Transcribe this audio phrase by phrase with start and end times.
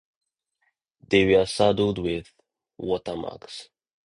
[1.09, 2.33] They were saddled with
[2.75, 3.69] watermarks.